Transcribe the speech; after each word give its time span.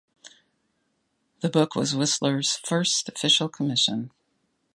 The 1.41 1.49
book 1.49 1.75
was 1.75 1.93
Whistler's 1.95 2.55
first 2.55 3.07
official 3.07 3.47
commission. 3.47 4.09